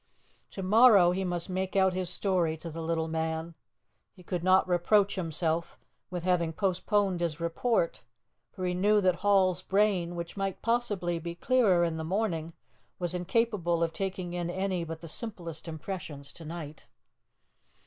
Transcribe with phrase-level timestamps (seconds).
[0.49, 3.53] To morrow he must make out his story to the little man.
[4.15, 5.77] He could not reproach himself
[6.09, 8.01] with having postponed his report,
[8.51, 12.53] for he knew that Hall's brain, which might possibly be clearer in the morning,
[12.97, 16.87] was incapable of taking in any but the simplest impressions to night.